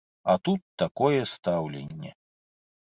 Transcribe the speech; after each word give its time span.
А 0.33 0.35
тут 0.47 0.63
такое 0.83 1.21
стаўленне. 1.35 2.19